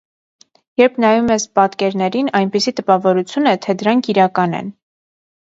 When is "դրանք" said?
3.83-4.11